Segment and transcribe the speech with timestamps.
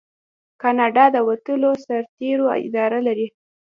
[0.61, 3.27] کاناډا د وتلو سرتیرو اداره لري.